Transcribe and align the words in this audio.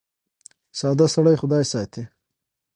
ساده 0.79 1.05
سړی 1.15 1.35
خدای 1.41 1.63
ساتي. 1.71 2.03